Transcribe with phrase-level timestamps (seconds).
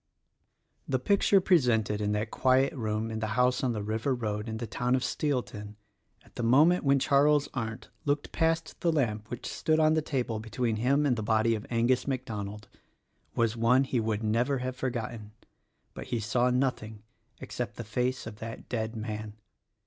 [0.87, 4.57] The picture presented in that quiet roam in the house on the river road in
[4.57, 5.75] the town of Steelton,
[6.25, 10.39] at the moment when Charles Arndt looked past the lamp which stood on the table
[10.39, 12.67] between him and the body of Angus Mac Donald,
[13.35, 15.33] was one which he would never have forgotten;
[15.93, 17.03] but he saw nothing
[17.39, 19.33] except the face of that dead man.